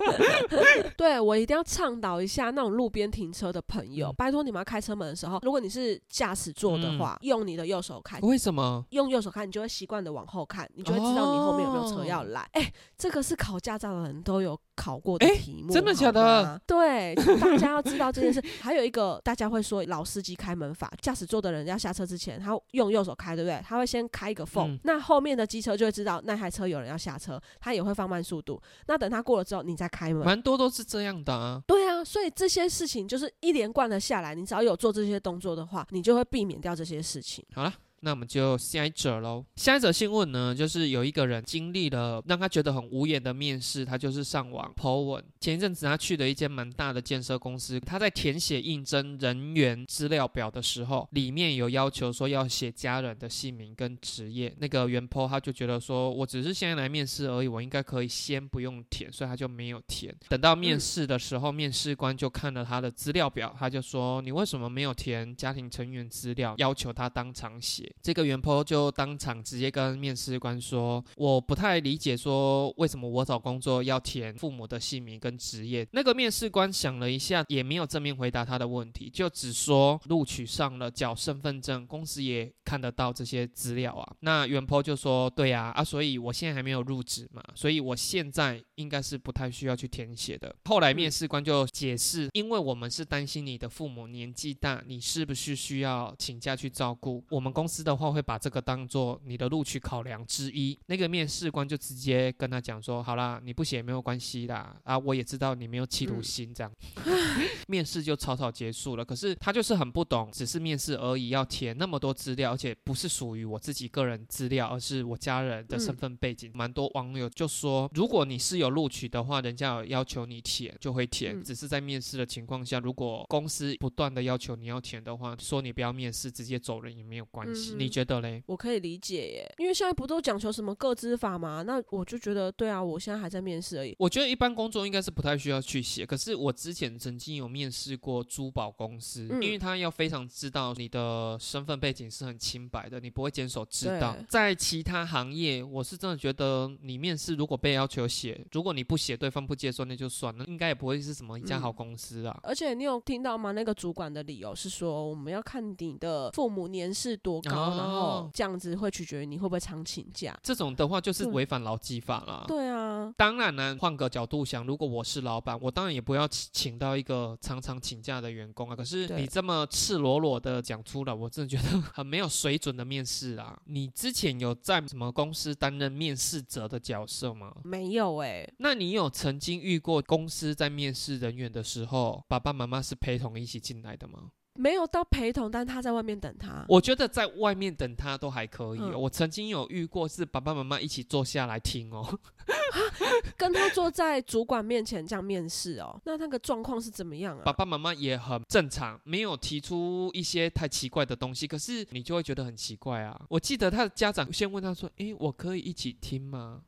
[0.96, 8.18] 对我一定要倡导一下那种路边停车的朋友，拜托你们要开车门的时候，如果你是驾驶座的话，用你的右手开。
[8.20, 8.84] 为什么？
[8.90, 12.48] 用右手看，你就会习惯的往后看，你就会知道你后面有没有车要来。
[12.52, 16.60] 哎，这个是考驾照的人都有考过的题目，真的假的？
[16.66, 18.42] 对，大家要知道这件事。
[18.60, 23.62] 还有一个，大家会说老司机开门法，驾驶座的人要下车之前，他用右手开，对不对？
[23.64, 26.96] 他会先开一个缝，那后面的机车就会知道那台车有人要。
[26.96, 28.60] 下车，他也会放慢速度。
[28.86, 30.24] 那等他过了之后，你再开门。
[30.24, 31.62] 蛮多都是这样的啊。
[31.66, 37.44] 对啊，所以这些事情就是一连贯的下来，你只要有做这些动作的话，你就会避免掉这些事情。
[37.54, 37.72] 好了。
[38.06, 39.44] 那我们就下一则喽。
[39.56, 45.24] 下一则新闻呢，就是有一个人经历了让他觉得很无言的面试，他就是上网 po 文。
[45.40, 54.54] 前一阵子他去了一间蛮大的建设公司，他在填写应征人员资料表的时候，里面有要求说要写家人的姓名跟职业。
[54.58, 60.14] 那个原 po 他就觉得说，我只是现在来面试而已，我应该可以先不用填，所以他就没有填。
[60.28, 66.54] 等到面试的时候，面试官就看了他的资料表，他就说，你为什么没有填家庭成员资料？
[66.58, 67.92] 要求他当场写。
[68.02, 84.16] 这个原 po 就当场直接跟面试官说：“我不太理解，说为什么我找工作要填父母的姓名跟职业。”那个面试官想了一下，也没有正面回答他的问题，就只说录取上了，缴身份证，公司也看得到这些资料啊。
[84.20, 100.78] 那原 po 就说：“对呀，啊，所以我现在还没有入职嘛，所以我现在应该是不太需要去填写的。”后来面试官就解释：“因为我们是担心你的父母年纪大，你是不是需要请假去照顾我们公司？”的话会把这个当做你的录取考量之一。
[100.86, 106.72] 那个面试官就直接跟他讲说：“好啦，你不写没有关系啦，啊，我也知道你没有企图心。”这样，
[107.68, 109.04] 面试就草草结束了。
[109.04, 116.50] 可是他就是很不懂，只是面试而已，要填那么多资料，而且不是属于我自己个人资料，而是我家人的身份背景。
[116.54, 127.65] 蛮多网友就说，如果你是有录取的话，人家有要求你填就会填，只是在面试的情况下，如果公司不断的要求你要填的话，说你不要面试，直接走人也没有关系。
[127.74, 128.42] 你觉得嘞？
[128.46, 131.62] 我可以理解耶，因为现在不都讲求什么个资法吗？
[131.62, 133.94] 那我就觉得，对啊，我现在还在面试而已。
[133.98, 144.16] 我觉得一般工作应该是不太需要去写，可是我之前曾经有面试过珠宝公司，因为他要非常知道你的身份背景是很清白的，你不会坚守知道。
[144.28, 152.38] 在其他行业，我是真的觉得你面试如果被要求写，如果你不写，对方不接受，那就算了，应该也不会是什么一家好公司啊。
[152.42, 153.52] 而且你有听到吗？
[153.52, 157.55] 那个主管的理由是说，我们要看你的父母年事多高。
[157.56, 162.44] 然后这样子会取决于你会不会常请假，这种的话就是违反劳基法了。
[162.46, 162.76] 对啊。
[162.76, 168.76] 啊，当然呢，换个角度想，如果我是老板，我当然也不要请请到一个常常请假的员工啊。
[168.76, 173.58] 可是你这么赤裸裸的讲出来，我真的觉得很没有水准的面试啊！
[173.64, 177.54] 你之前有在什么公司担任面试者的角色吗？
[177.64, 184.30] 没有哎、那你有曾经遇过公司在面试人员的时候，爸爸妈妈是陪同一起进来的吗？
[184.58, 186.64] 没有到陪同，但他在外面等他。
[186.68, 188.90] 我觉得在外面等他都还可以、哦。
[188.92, 192.18] 嗯我曾经有遇过是爸爸妈妈一起坐下来听哦。
[193.36, 197.42] 跟他坐在主管面前这样面试哦，那那个状况是怎么样啊？
[197.44, 203.20] 爸爸妈妈也很正常，没有提出一些太奇怪的东西，可是你就会觉得很奇怪啊。
[203.28, 206.62] 我记得他的家长先问他说：“诶，我可以一起听吗？”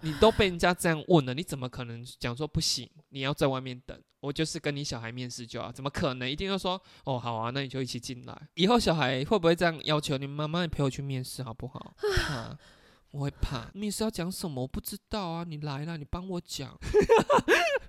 [0.00, 2.88] 你都被人家这样问了，你怎么可能讲说不行？
[3.10, 6.30] 你要在外面等，我就是跟你小孩面试就好，怎么可能？
[6.30, 8.48] 一定要说哦好啊，那你就一起进来。
[8.54, 10.62] 以后小孩会不会这样要求你妈妈？
[10.62, 11.94] 你陪我去面试好不好？
[12.16, 12.56] 怕，
[13.10, 13.70] 我会怕。
[13.74, 14.62] 面试要讲什么？
[14.62, 15.44] 我不知道啊。
[15.46, 16.78] 你来了，你帮我讲。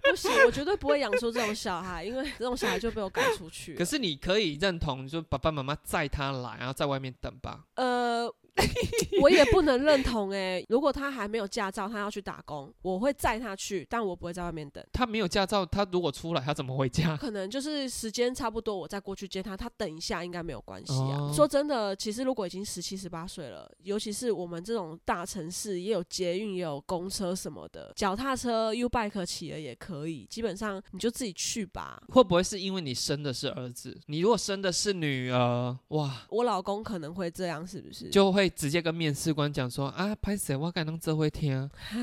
[0.09, 3.75] 不行，我绝对不会养出这种小孩，因为这种小孩就被我赶出去。
[3.77, 7.65] 可是你可以认同，就爸爸妈妈载他来，然后在外面等吧。
[7.75, 8.27] 呃，
[9.21, 14.83] 我也不能认同哎、如果他还没有驾照，他要去打工，我会载他去，但我不会在外面等。
[14.93, 17.17] 他没有驾照，他如果出来，他怎么回家？
[17.17, 21.17] 可能就是时间差不多，我再过去接他，他等一下应该没有关系啊。
[21.19, 30.25] 哦说真的，其实如果已经十七、十八岁了，尤其是我们这种大城市，也有捷运，也有公车什么的，脚踏车、U bike 骑了也可以。
[30.29, 32.01] 基本上你就自己去吧。
[32.09, 33.97] 会不会是因为你生的是儿子？
[34.07, 38.09] 你如果生的是女儿，哇，我老公可能会这样，是不是？
[38.09, 41.69] 就会直接跟面试官讲说啊，拍谁我敢当这会听。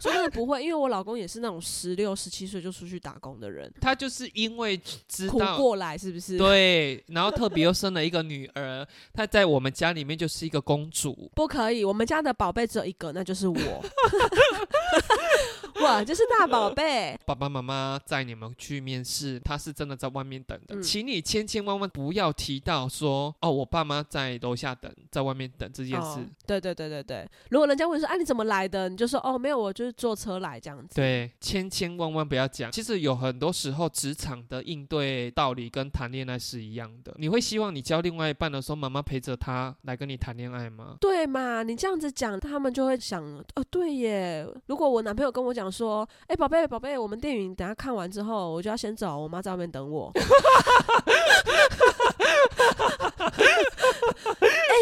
[0.00, 5.56] 说真的不会，因为我老公也是那种十六、十七岁就出去打工的人， 他就是因为知苦道。
[5.56, 6.38] 过来是不是？
[6.38, 11.30] 对，然后特别又生了一个女儿， 她在我们家里面就是一个公主。
[11.34, 13.84] 不可以，我们家的宝贝只有一个，那就是我。
[15.82, 17.18] 我 就是大宝贝。
[17.26, 26.20] 爸爸妈妈载你们去面试，他是真的在外面等的，嗯请你千千万万不要提到说哦，我爸妈在楼下等，在外面等这件事。
[26.20, 27.28] 哦，对对对对对。
[27.50, 28.88] 如果人家问说，哎、你怎么来的？
[28.88, 30.94] 你就说，哦，没有，我就是坐车来这样子。
[30.94, 32.70] 对，千千万万不要讲。
[32.70, 37.14] 其实有很多时候，职场的应对道理跟谈恋爱是一样的。
[37.16, 40.96] 你会希望你交另外一半的时候，妈妈陪着他来跟你谈恋爱吗？
[41.00, 41.62] 对嘛？
[41.62, 44.46] 你这样子讲，他们就会想，哦，对耶。
[44.66, 50.12] 如果我男朋友跟我讲说，哎、宝贝宝贝，我们电影等下看完之后，我就要先走，我妈在外面等我。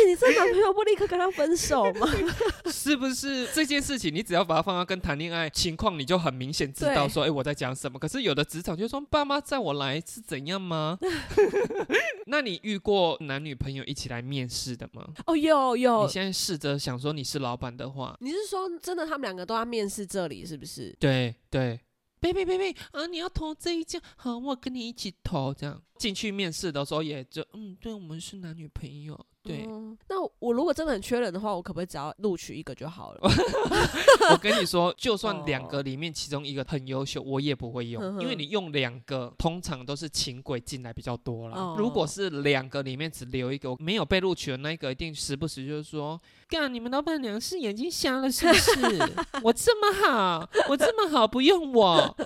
[0.01, 2.09] 哎、你这男朋友不立刻跟他分手吗？
[2.73, 7.99] 是不是这件事情，你只要把它放到跟谈恋爱情况，你就很明显知道说，哎、我在讲什么。
[7.99, 10.99] 可是有的职场就说，爸妈载我来是怎样吗？
[12.27, 15.07] 那你遇过男女朋友一起来面试的吗？
[15.27, 20.97] 哦，有有你，现在试着想说你是老板的话，你是说真的，他们两个都要面试这里是不是？
[20.99, 21.81] 对对。
[22.23, 33.21] baby baby 啊，你要投这一家，好，我跟你一起投，这样进去面试的时候也就嗯，对，我们是男女朋友，对，嗯那我如果真的很缺人的话，我可不可以只要录取一个就好了？
[34.33, 41.59] 我跟你说，就算两哦个里面其中一个很优秀，我也不会用，因为你用两个，通常都是请鬼进来比较多啦。
[41.59, 48.73] 哦如果是两个里面只留一个，没有被录取的那一个，一定时不时就是说，干，你们老板娘是眼睛瞎了是不是？
[49.45, 52.17] 我这么好，我这么好，不用我，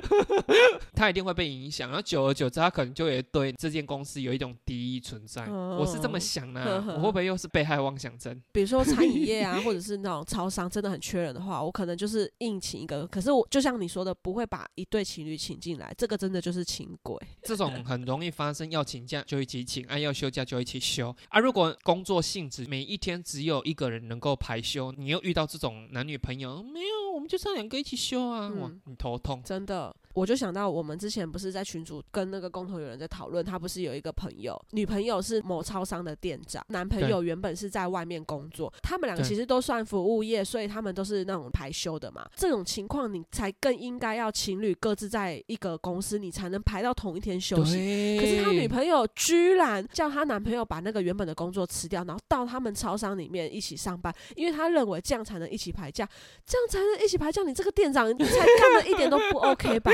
[0.94, 5.44] 他一定会被影响，然后久而久之，他可能就也对这间公司有一种敌意存在。
[5.46, 8.40] 哦我是这么想的啊、呵呵我会不会又是被害妄想症？
[8.52, 13.06] 比如说餐饮业啊，或者是那种超商真的很缺人的话，我可能就是硬请一个。
[13.06, 17.16] 可是我就像你说的，不会把一对情侣请进来，这个真的就是请鬼。
[17.42, 21.40] 这种很容易发生，要请假就一起请，啊要休假就一起休啊。
[21.40, 29.42] 如果工作性质每一天只有一个人能够排休，你又遇到这种男女朋友，没有，我们就是要两个一起休啊，哇嗯，你头痛。
[29.44, 42.28] 真的，我就想到我们之前不是在群组跟那个共同有人在讨论，他不是有一个朋友，女朋友是某超商的店长，男朋友原本是在外面工作，他们两个其实都算服务业，所以他们都是那种排休的嘛。
[42.36, 48.18] 这种情况你才更应该要情侣各自在一个公司，你才能排到同一天休息。
[48.20, 56.08] 可是他女朋友居然叫她男朋友把那个原本的工作辞掉，然后到他们超商里面一起上班，因为他认为这样才能一起排假，
[56.44, 57.42] 这样才能一起排假。
[57.42, 59.92] 你这个店长你才干的一点都不 OK 吧？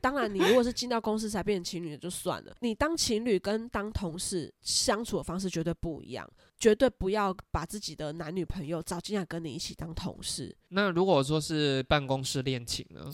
[0.00, 10.56] 当然，你如果是进到公司才变成情侣就算了，你当情侣跟当同事相处的方式绝对不一样，绝对不要把自己的男女朋友找进来跟你一起当同事。
[10.68, 13.10] 那如果说是办公室恋情呢？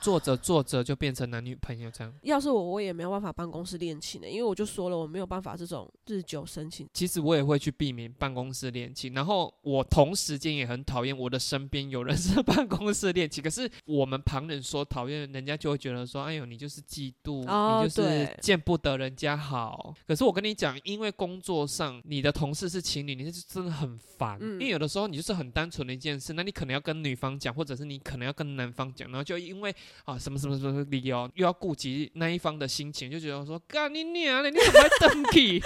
[0.00, 2.12] 做着做着就变成男女朋友这样。
[2.22, 6.88] 要是我，我也没有办法办公室恋情的，因为我就说了，我没有办法这种日久生情。
[6.92, 13.42] 其实我也会去避免办公室恋情，然后我同时间也很讨厌我的身边有人 是办公室恋情。
[13.42, 19.94] 可是我们旁人说讨厌，人家就会觉得说，哎呦，你就是嫉妒，哦你就是见不得人家好。
[20.06, 29.74] 可是我跟你讲，因为工作上你的同事是情侣，你是真的很烦，嗯因为有的时候你就是很单纯的一件事，那你可能要跟女方讲，或者是你可能要跟男方讲，然后就因为
[30.04, 35.60] 啊什么什么什么理由，又要顾及那一方的心情，就觉得说，干你娘嘞，你怎么还登起？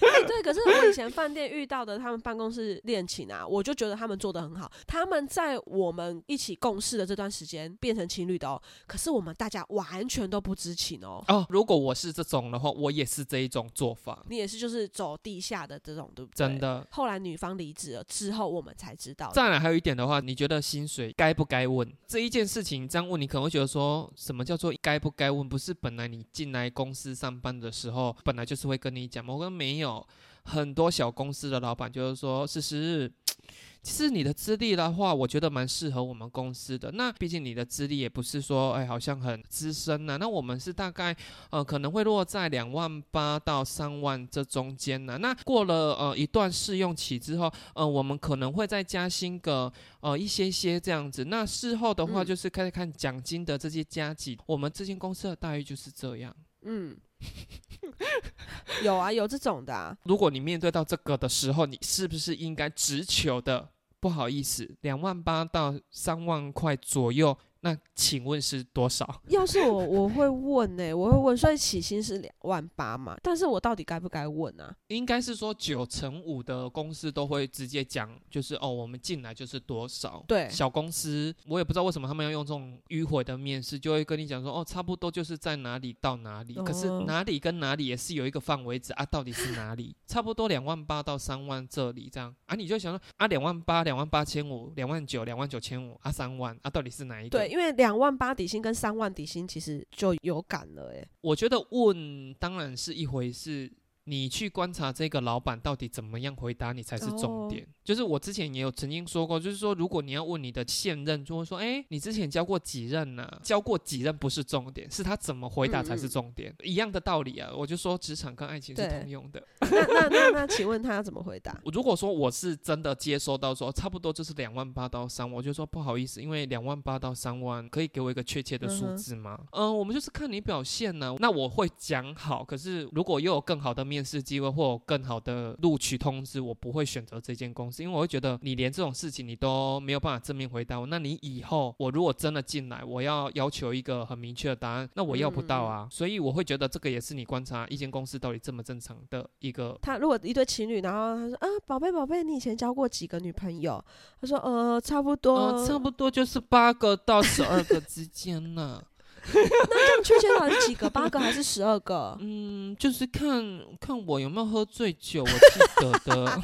[0.00, 4.70] 哎、 对，可是我以前饭店遇到的他们办公室恋情啊，我就觉得他们做的很好。
[4.86, 11.24] 他们在我们一起共事的这段时间变成情侣的哦，可是我们大家完全都不知情哦。
[11.28, 16.36] 哦，如果我是这种的话，我也是这一种做法，你也是就是走地下的这种，对不对？
[16.36, 16.58] 真。
[16.58, 16.86] 的。
[16.90, 19.30] 后来女方离职了之后，我们才知道。
[19.34, 22.88] 再来还有一点的话，你觉得薪水该不该问这一件事情？
[22.88, 25.48] 这样问你可能会觉得说什么叫做该不该问？
[25.48, 29.34] 不是本来你进来公司上班的时候，本来就是会跟你讲吗？
[29.34, 30.06] 我说没有，
[30.44, 33.10] 很多小公司的老板就是说，思思，
[33.82, 36.90] 其实你的资历的话，我觉得蛮适合我们公司的。
[36.92, 41.14] 那毕竟你的资历也不是说，哎，好像很资深呐、那我们是大概
[41.50, 51.26] 呃可能会落在两万八到三万这中间呢、那过了呃一段试用期之后，呃，我们可能会再加薪个呃一些些这样子。
[51.26, 54.38] 那事后的话，嗯就是开始看奖金的这些加级。
[54.46, 56.34] 我们这间公司的待遇就是这样。
[56.62, 56.96] 嗯，
[58.82, 59.96] 有啊，有这种的。
[60.04, 63.70] 如果你面对到这个的时候，你是不是应该直求的？
[64.00, 69.08] 不好意思，两万八到三万块左右，那请问是多少？
[69.28, 73.16] 要是我，我会问呢、我会问，所以起薪是两万八嘛？
[73.22, 74.76] 但是我到底该不该问啊？
[74.88, 80.22] 应该是说九成五的公司都会直接讲，就是哦，我们进来就是多少。
[80.28, 86.52] 对小公司我也不知道为什么他们要用这种迂回的面试，就会跟你讲说哦，差不多就是在哪里到哪里。
[86.56, 89.96] 可是哦哪里跟哪里也是有一个范围值啊，到底是哪里？
[90.06, 97.38] 差不多两万八到三万这里这样啊，你就想说啊，两万八、两万八千五、两万九、两万九千五啊，三万啊，到底是哪一个？
[97.38, 103.70] 对，因为两万八底薪跟三万底薪其实就有感了、欸，我觉得问当然是一回事，
[104.04, 107.66] 你去观察这个老板到底怎么样回答你才是重点。
[107.82, 116.54] 就是我之前也有曾经说过，就是说如果你要问你的现任，就会说，哎、你之前教过几任呢、教过几任不是重点，是他怎么回答才是重点。
[116.62, 119.42] 一样的道理啊，我就说职场跟爱情是通用的。
[119.60, 121.60] 那那那那，请问他要怎么回答？
[121.72, 129.38] 如果说我是真的接收到说差不多就是两万八到三万，我就说不好意思，因为两万八到三万可以给我一个确切的数字吗？
[129.52, 153.82] 嗯、我们就是看你表现呢、那我会讲好，可是如果又有更好的面试机会或有更好的录取通知，我不会选择这间公司，因为我会觉得你连这种事情你都没有办法正面回答我，那你以后我如果真的进来，我要要求一个很明确的答案，那我要不到啊，所以我会觉得这个也是你观察一间公司到底正不正常的一个他如果一对情侣，然后他说啊，宝贝宝贝，你以前交过几个女朋友？
[154.20, 158.82] 他说呃，差不多，呃，差不多就是八个到十二个之间呢、
[159.32, 160.90] 这样确切到底是几个？
[160.90, 162.16] 八个还是十二个？
[162.20, 163.42] 嗯，就是看
[163.80, 166.42] 看我有没有喝醉酒，我记得的。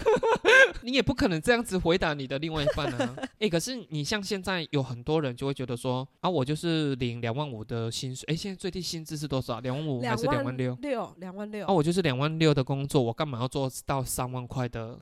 [0.82, 3.16] 你也不可能这样子回答你的另外一半啊。
[3.40, 8.24] 哎、可是你像现在有很多人就会觉得说啊，我就是领两万五的薪水。
[8.28, 9.60] 哎、现在最低薪资是多少？
[9.60, 10.76] 两万五还是两万六？
[10.82, 14.98] 六，两万六啊，，我就是两万六的工作，我干嘛要做到三万块的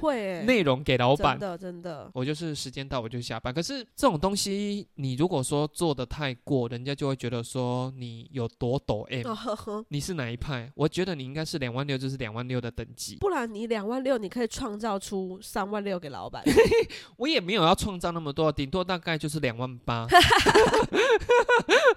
[0.00, 1.48] 会、欸，内容给老板真？
[1.48, 3.52] 的真的，我就是时间到我就下班。
[3.52, 9.26] 可是这种东西，你如果说做的太过，人家就会觉得说你有多抖 M。
[9.26, 9.84] 哦呵呵。
[9.88, 10.70] 你是哪一派？
[10.74, 13.16] 我觉得你应该是两万六，就是两万六的等级。
[13.16, 16.42] 不然你两万六，你可以创造出三万六给老板。
[17.16, 20.06] 我也没有要创造那么多，顶多大概就是两万八。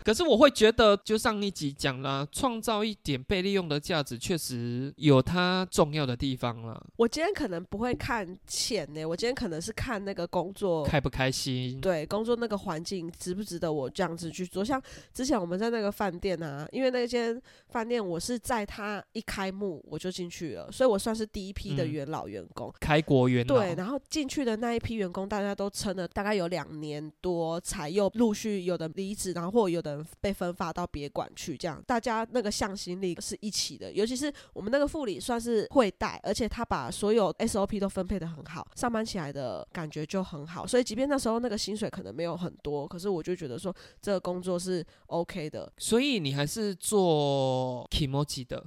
[0.04, 6.86] 可是我会觉得，就上一集讲了，创造一点被利用的价值，确实有它重要的地方了。
[6.98, 10.84] 我今天可能不会看钱呢，我今天可能是看那个工作。
[10.86, 11.82] 开不开心？
[11.82, 14.64] 对工作那个环境值不值得我这样子去做？
[14.64, 14.82] 像
[15.14, 22.72] 之前我们在那个饭店啊，因为那间饭店我是在它一开幕我就进去了，所以我算是第一批的嗯元老员工。
[22.82, 23.56] 开国元老。
[23.56, 33.94] 对，然后进去的那一批员工，大家都撑了大概有两年多，才又陆续有的离职，然后或有的人被分发到别馆去，这样大家那个向心力是一起的。
[33.94, 40.68] 尤其是我们那个副理算是会带，而且他把所有 SOP 都分配的很好，上班起来的感觉就很好。
[40.68, 45.71] 所以即便那时候那个薪水可能没有很多，可是我就觉得说这个工作是 OK 的。
[45.78, 48.63] 所以你还是做 Kimoji 的。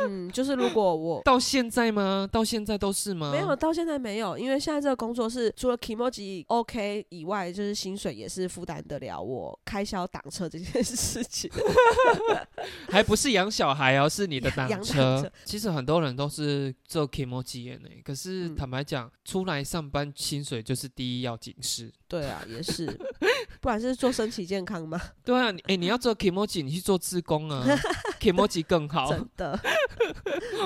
[0.00, 2.26] 嗯，就是如果我 到现在吗？
[2.32, 3.30] 到现在都是吗？
[3.30, 11.50] 没有，到现在没有，因为现在这个工作是除了 Kimoji OK 以外，就是薪水也是负担得了我开销挡车这件事情。
[12.88, 15.30] 还不是养小孩哦，是你的 挡车车。
[15.44, 21.92] 其实很多人都是做 k i m o j i 呢，可是嗯坦白讲，出来上班薪水就是第一要紧事。
[22.08, 22.86] 对啊，也是，
[23.60, 25.00] 不然是做身体健康吗？
[25.24, 27.64] 对啊，你哎、你要做 k i m o j i 你去做自工啊
[28.20, 29.10] k i m o j i 更好。
[29.10, 29.58] 真的，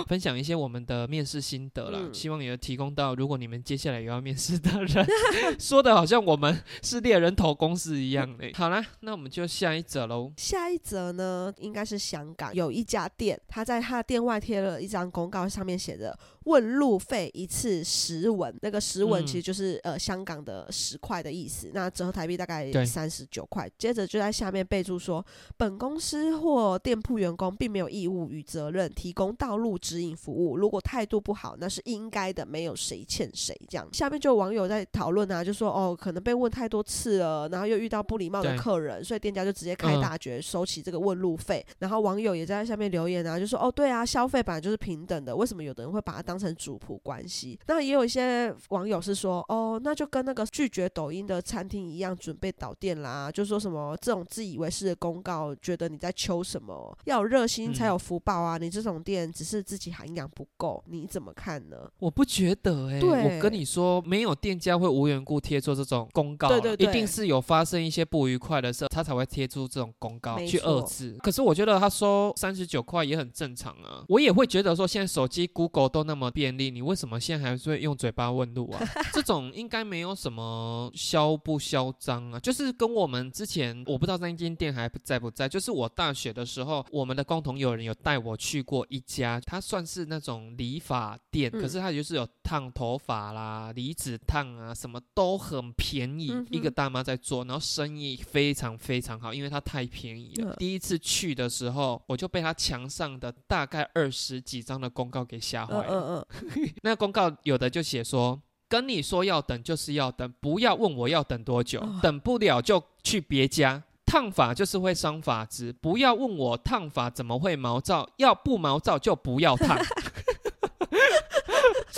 [0.07, 5.07] 分享一些我们的面试心得啦，嗯希望也提供到如果你们接下来有要面试的人，
[5.59, 8.53] 说的好像我们是猎人头公司一样嘞。
[8.55, 10.33] 好啦，那我们就下一则喽。
[10.37, 23.71] 下一则呢，应该是香港有一家店，他在他的店外贴了一张公告，上面写着“问路费一次十文”，那个十文嗯其实就是、呃香港的十块的意思，那折合台币大概三十九块。
[23.79, 25.25] 接着就在下面备注说，
[25.57, 33.55] 本公司或店铺员工并没有义务与责任提供道路指引服务，如果态度不好，那是应该的，没有谁欠谁。
[33.69, 41.65] 这样，下面就有网友在讨论啊，就说哦，可能被问太多次了，然后又遇到不礼貌的客人，所以店家就直接开嗯大决收起这个问路费。
[41.79, 47.59] 然后网友也在下面留言啊，就说哦，对啊，消费本来就是平等的，为什么有的人会把它当成主仆关系？
[47.67, 56.97] 那也有一些网友是说，哦，那就跟那个拒绝抖音的餐厅一样，准备倒店啦，就说什么这种自以为是的公告，觉得你在求什么？
[57.07, 58.59] 要有热心才有福报啊！
[58.59, 61.77] 你这种店只是自己涵养不够，你怎么看呢？
[61.99, 71.17] 我不觉得哎、对我跟你说，没有店家会无缘故贴出这种公告，对对对一定是有发生一些不愉快的事，他才会贴出这种公告去遏制。
[71.23, 78.81] 可是我觉得他收三十九块也很正常啊，我也会觉得说，现在手机 Google 都那么便利，你为什么现在还会用嘴巴问路啊？
[79.15, 100.51] 这种应该没有什么嚣不嚣张啊，就是跟我们之前我不知道那间店还在不在，就是我大学的时候，我们的共同友人有带我去过一家，它算是那种理发店，嗯可是它就是有烫头发啦、离子烫啊，什么都很便宜，嗯一个大妈在做，然后生意非常非常好，因为它太便宜了。
[100.53, 106.10] 嗯第一次去的时候，我就被它墙上的大概二十几张的公告给吓坏嗯了。
[106.11, 113.83] 嗯嗯，那公告有的就写说，跟你说要等就是要等，不要问我要等多久，哦等不了就去别家。
[114.07, 119.79] 烫发就是会伤发质，不要问我烫发怎么会毛躁，要不毛躁就不要烫。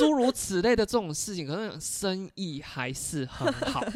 [0.03, 3.83] 诸如此类的这种事情，可能生意还是很好。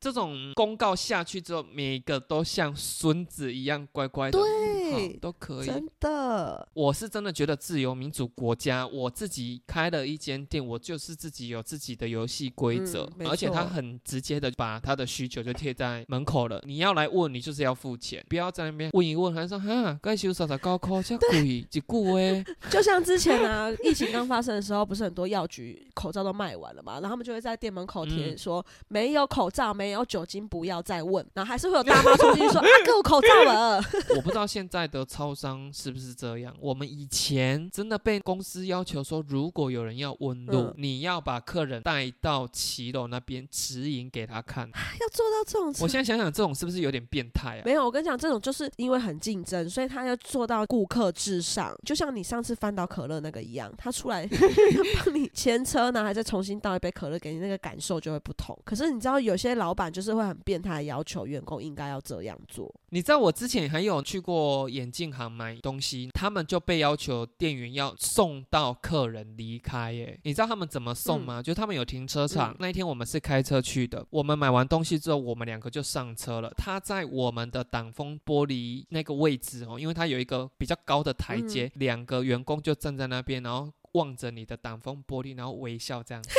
[0.00, 5.66] 这种公告下去之后，每个都像孙子一样乖乖的，对好都可以。
[5.66, 16.62] 真的，我是真的觉得自由民主国家，我自己开了一间店，我就是自己有自己的游戏规则，嗯而且他很直接的把他的需求就贴在门口了。
[16.66, 21.82] 你要来问，你就是要付钱，不要在那边问一问，还说哈，该修啥啥高考，这贵一句
[22.16, 22.42] 哎。
[22.70, 31.26] 就像之前啊，疫情刚发生的时候，不是很多药局口罩都卖完了嘛，然后他们就会在店门口贴嗯说、没有口罩、没有酒精，不要再问。
[31.34, 33.76] 然后还是会有大妈冲进去说 啊，给我口罩了。
[34.16, 36.54] 我不知道现在的超商是不是这样。
[36.60, 44.68] 我们以前真的被公司要求说，如果有人要问路，嗯你要把客人带到骑楼那边指引给他看。
[44.68, 47.62] 要做到这种我现在想想，这种是不是有点变态啊？
[47.64, 51.74] 没有，我跟你讲，这种就是因为很竞争，所以他要做到顾客至上。
[51.84, 54.26] 就像你上次翻倒可乐那个一样，他出来
[55.04, 58.58] 帮你牵车呢，还再重新倒一杯可乐给你，那个感受就会不同。
[58.64, 62.72] 可是你知道，有些老板就是会很变态，要求员工应该要这样做。
[62.90, 69.92] 你知道我之前还有去过眼镜行买东西，他们就被要求店员要送到客人离开。
[69.92, 71.42] 耶，你知道他们怎么送吗？
[71.42, 74.04] 就他们有停车场，嗯那一天我们是开车去的。
[74.10, 76.52] 我们买完东西之后，我们两个就上车了。
[76.56, 83.70] 他在我们的挡风玻璃那个位置哦，因为他有一个比较高的台阶，两个员工就站在那边，然后。
[83.92, 86.30] 望着你的挡风玻璃，然后微笑这样子，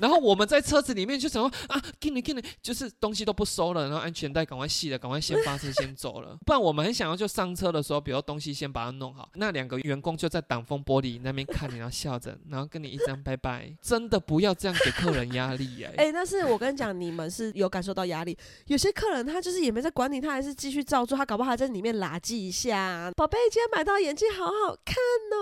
[0.00, 18.36] 然后我们在车子里面就想说啊，给你给你，就是东西都不收了，然后安全带赶快系了，赶快先发车先走了， 不然我们很想要就上车的时候，比如东西先把它弄好，那两个员工就在挡风玻璃那边看你，然后笑着，然后跟你一张拜拜，真的不要这样给客人压力哎、哎、但是我跟你讲，你们是有感受到压力。
[18.66, 24.96] 有些客人他就是也没在管你，他还是继续照做，他搞不好还在里面拉圾一下，宝贝，今天买到眼镜好好看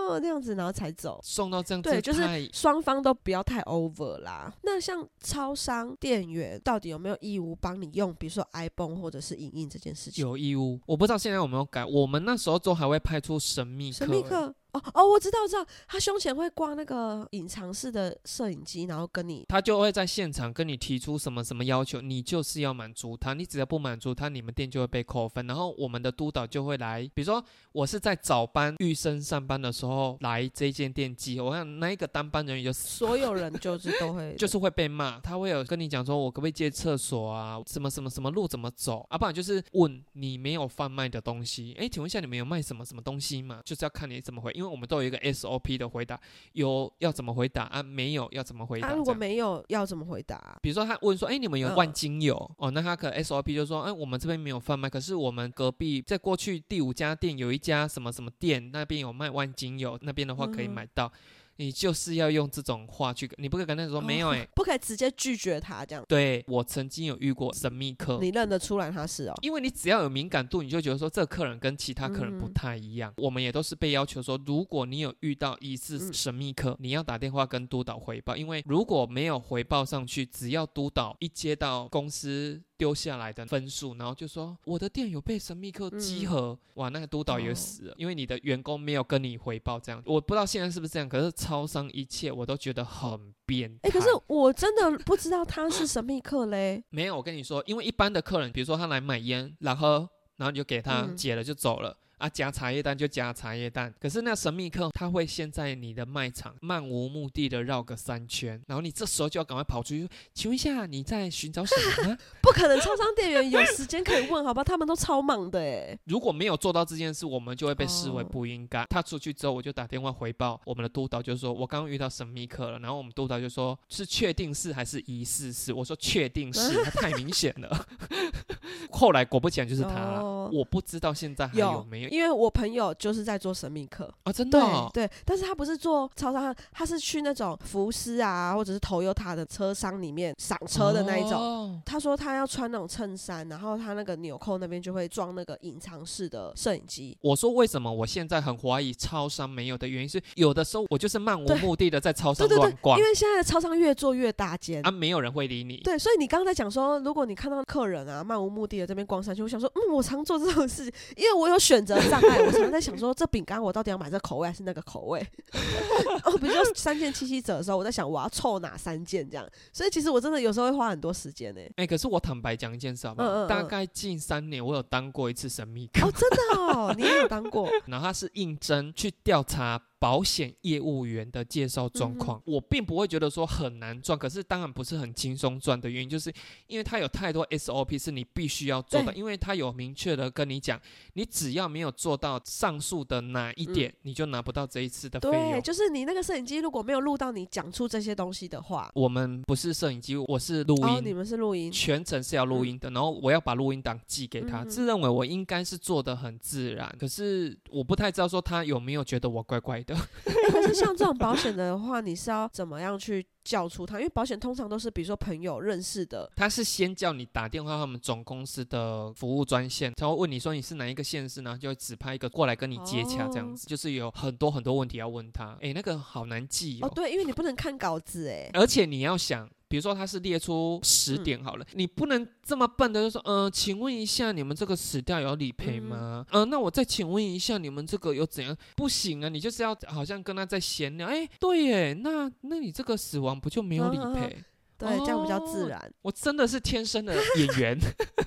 [0.09, 1.21] 哦，那样子，然后才走。
[1.23, 4.44] 送到这样子对，就是双方都不要太 over 啦。
[4.63, 10.23] 那像超商店员到底有没有义务帮你用，比如说 iPhone 或者是影印这件事情？
[10.27, 25.47] 有义务，我不知道现在有没有改，我们那时候都还会派出神秘客、神秘客哦哦，我知道，我知道，他胸前会挂那个隐藏式的摄影机，然后跟你他就会在现场跟你提出什么什么要求，你就是要满足他，你只要不满足他，你们店就会被扣分。
[25.47, 37.61] 然后我们的督导就会来，比如说我是在早班预生上班的时候来这间店集合，我看那一个当班人员就所有人就是都会 就是会被骂，他会有跟你讲说，我可不可以借厕所啊？
[37.67, 39.07] 什么什么什么路怎么走？
[39.09, 43.61] 啊，不然就是问你没有贩卖的东西，哎，请问一下你们有卖什么什么东西吗？
[43.65, 46.19] 就是要看你怎么回，因为我们都有一个 SOP 的回答，
[46.53, 47.83] 有要怎么回答啊？
[47.83, 48.89] 没有要怎么回答？
[48.89, 50.59] 啊，如果没有要怎么回答？
[50.63, 52.71] 比如说他问说，哎、你们有嗯万金油、哦？
[52.71, 61.13] 那他可能 SOP 就说，哎、我们这边没有贩卖，可是我们隔壁在过去第五家店有一家什么什么店，那边有卖万金油，那边的话可以嗯买到。
[61.57, 69.35] 你就是要用这种话去，你不可以跟他说、没有哎、不可以直接拒绝他这样，对我曾经有遇过神秘客，你认得出来他是哦。
[69.43, 73.13] 因为你只要有敏感度，你就觉得说这个客人跟其他客人不嗯太一样。
[73.17, 82.63] 我们也都是被要求说，如果你有遇到疑似嗯神秘客，你要打电话跟督导回报，因为如果没有回报上去，只要督导一接到公司。
[82.77, 93.89] 丢下来的分数，然后就说我的店有被神秘客集合，哇，那个督导也哦死了，因为你的员工没有跟你回报，这样我不知道现在是不是这样，可是超商一切我都觉得很变态。
[93.89, 96.83] 哎、可是我真的不知道他是神秘客嘞。
[96.91, 101.97] 没有，我跟你说，因为一般的客人，比如说他来买烟，然后然后你就给他嗯解了就走了。
[102.19, 112.19] 啊，加茶叶蛋就加茶叶蛋，可是那神秘客他会先在你的卖场漫无目的的绕个三圈，然后你这时候就要赶快跑出去，请问一下你在寻找什么呢？
[112.41, 114.63] 不可能，超商店员有时间可以问，好吧？
[114.63, 115.99] 他们都超忙的哎。
[116.05, 118.85] 如果没有做到这件事，我们就会被视为哦不应该。
[118.89, 122.79] 他出去之后，我就打电话回报我们的督导，就说我刚刚遇到神秘客了。
[122.79, 125.73] 然后我们督导就说是确定是还是疑似是？
[125.73, 127.87] 我说确定是，他太明显了。
[128.91, 134.33] 后来果不其然就是他了，哦我不知道现在还有没有因为我朋友就是在做神秘客，啊？
[134.33, 134.91] 真的、对哦？
[134.93, 141.33] 对，但是他不是做超商，他是去那种福斯啊，或者是 Toyota 的车商里面赏车的那一种。
[141.33, 147.17] 哦他说他要穿那种衬衫，然后他那个纽扣那边就会装那个隐藏式的摄影机。
[147.21, 154.85] 我说为什么我现在很怀疑超商没有的原因是，有的时候我就是漫无目的的在超商对对对乱，逛因为现在的超商越做越大间。
[154.87, 155.79] 啊，没有人会理你。
[155.79, 165.21] 对，所以你刚刚在讲说，如果你看到客人啊漫无目的的这边逛上去，我想说，嗯，我常做这种事情，因为我有选择障碍，我常常在想说，这饼干我到底要买这口味还是那个口味？
[166.25, 173.29] 哦，比如说三件七七折的时候，我在想我要凑哪三件这样，所以其实我真的有时候会花很多时间呢、哎、可是我坦白讲一件事好不好？
[173.29, 176.07] 嗯嗯嗯大概近三年，我有当过一次神秘客。
[176.07, 177.69] 哦，真的哦，你也有当过？
[177.87, 182.39] 然后他是应征去调查保险业务员的介绍状况。
[182.45, 186.31] 我并不会觉得说很难赚，可是当然不是很轻松赚的原因，就是
[186.67, 190.79] 因为他有太多 SOP 是你必须要做的，因为他有明确的跟你讲，
[191.15, 200.85] 你只要没有做到上述的哪一点，你就拿不到这一次的费对，就是你那个摄影机如果没有录到你讲出这些东西的话，我们不是摄影机，我是录音。
[200.85, 209.94] 哦，你们是录音，全程是要录音的，然后我要把录音档寄给他，嗯自认为我应该是做的很自然，可是我不太知道说他有没有觉得我怪怪的。
[210.25, 213.99] 欸可是像这种保险的话，你是要怎么样去叫出他？
[213.99, 225.57] 因为保险通常都是比如说朋友认识的，他是先叫你打电话他们总公司的服务专线，他会问你说你是哪一个县市呢，就会指派一个过来跟你接洽，这样子、就是有很多很多问题要问他。
[225.61, 229.49] 诶，那个好难记哦，哦，对，因为你不能看稿子，哎，而且你要想。
[229.75, 236.25] 比如说他是列出十点好了，你不能这么笨的就说，嗯、请问一下你们这个死掉有理赔吗？
[236.31, 238.57] 嗯、那我再请问一下你们这个有怎样？
[238.77, 244.45] 不行啊，你就是要好像跟他在闲聊，哎，对耶，那那你这个死亡不就没有理赔？
[244.79, 245.93] 对，这样比较自哦然。
[246.03, 247.79] 我真的是天生的 演员，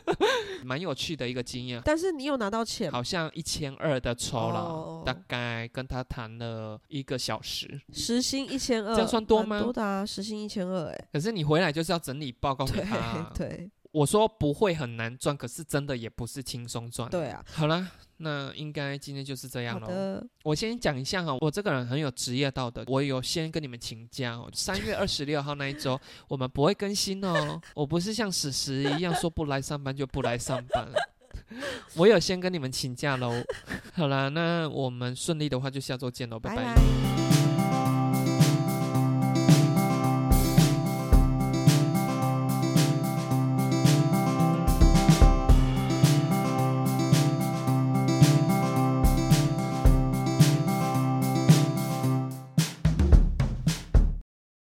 [0.64, 1.82] 蛮有趣的一个经验。
[1.84, 2.98] 但是你有拿到钱吗？
[2.98, 7.80] 好像一千二的酬劳，哦大概跟他谈了一个小时。
[7.94, 13.32] 时薪一千二，这样算多吗蛮多的啊，时薪一千二，哎，可是你回来就是要整理报告给对他啊。
[13.36, 17.10] 对我说不会很难赚，可是真的也不是轻松赚。
[17.10, 20.22] 对啊，好啦，那应该今天就是这样喽。
[20.44, 24.50] 我先讲一下哈，我这个人很有职业道德，我有先跟你们请假哦。
[24.54, 27.62] 三月二十六号那一周，我们不会更新哦。
[27.74, 30.88] 我不是像史实一样说不来上班就不来上班，
[31.96, 33.32] 我有先跟你们请假喽。
[33.94, 37.27] 好啦，那我们顺利的话就下周见喽，拜拜拜。